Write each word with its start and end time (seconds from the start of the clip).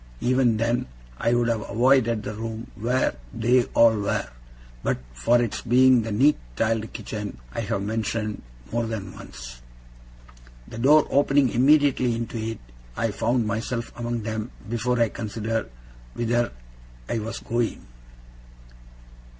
Even 0.19 0.57
then, 0.57 0.87
I 1.19 1.35
would 1.35 1.47
have 1.47 1.61
avoided 1.69 2.23
the 2.23 2.33
room 2.33 2.71
where 2.73 3.17
they 3.35 3.65
all 3.75 3.95
were, 3.95 4.27
but 4.81 4.97
for 5.13 5.39
its 5.39 5.61
being 5.61 6.01
the 6.01 6.11
neat 6.11 6.39
tiled 6.55 6.91
kitchen 6.91 7.37
I 7.53 7.59
have 7.61 7.83
mentioned 7.83 8.41
more 8.71 8.87
than 8.87 9.13
once. 9.13 9.61
The 10.67 10.79
door 10.79 11.05
opening 11.11 11.49
immediately 11.49 12.15
into 12.15 12.39
it, 12.39 12.57
I 12.97 13.11
found 13.11 13.45
myself 13.45 13.91
among 13.95 14.23
them 14.23 14.49
before 14.67 14.99
I 14.99 15.09
considered 15.09 15.69
whither 16.15 16.51
I 17.07 17.19
was 17.19 17.37
going. 17.37 17.85